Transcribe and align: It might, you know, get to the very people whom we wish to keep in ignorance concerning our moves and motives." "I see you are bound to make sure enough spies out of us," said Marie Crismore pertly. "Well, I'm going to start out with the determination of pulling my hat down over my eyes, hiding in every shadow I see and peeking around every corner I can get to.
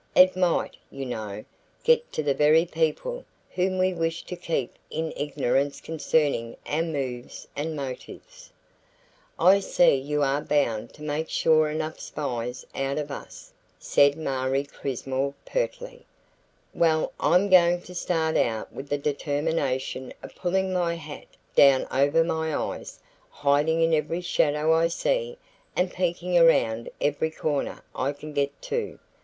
It 0.15 0.35
might, 0.35 0.77
you 0.89 1.05
know, 1.05 1.45
get 1.83 2.11
to 2.13 2.23
the 2.23 2.33
very 2.33 2.65
people 2.65 3.23
whom 3.51 3.77
we 3.77 3.93
wish 3.93 4.23
to 4.23 4.35
keep 4.35 4.73
in 4.89 5.13
ignorance 5.15 5.79
concerning 5.79 6.57
our 6.65 6.81
moves 6.81 7.47
and 7.55 7.75
motives." 7.75 8.51
"I 9.37 9.59
see 9.59 9.93
you 9.93 10.23
are 10.23 10.41
bound 10.41 10.91
to 10.95 11.03
make 11.03 11.29
sure 11.29 11.69
enough 11.69 11.99
spies 11.99 12.65
out 12.73 12.97
of 12.97 13.11
us," 13.11 13.53
said 13.77 14.17
Marie 14.17 14.63
Crismore 14.63 15.35
pertly. 15.45 16.03
"Well, 16.73 17.13
I'm 17.19 17.47
going 17.47 17.81
to 17.83 17.93
start 17.93 18.37
out 18.37 18.73
with 18.73 18.89
the 18.89 18.97
determination 18.97 20.13
of 20.23 20.33
pulling 20.33 20.73
my 20.73 20.95
hat 20.95 21.25
down 21.55 21.85
over 21.91 22.23
my 22.23 22.55
eyes, 22.55 22.99
hiding 23.29 23.83
in 23.83 23.93
every 23.93 24.21
shadow 24.21 24.73
I 24.73 24.87
see 24.87 25.37
and 25.75 25.93
peeking 25.93 26.39
around 26.39 26.89
every 26.99 27.29
corner 27.29 27.83
I 27.93 28.13
can 28.13 28.33
get 28.33 28.59
to. 28.63 28.97